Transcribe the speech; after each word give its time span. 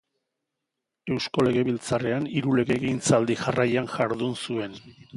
Eusko 1.15 1.45
legebiltzarrean 1.49 2.27
hiru 2.39 2.57
legegintzaldi 2.63 3.39
jarraian 3.45 3.95
jardun 3.97 4.39
zuen. 4.47 4.79